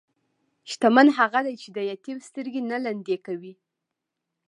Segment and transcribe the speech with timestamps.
[0.71, 3.53] شتمن هغه دی چې د یتیم سترګې نه لمدې کوي.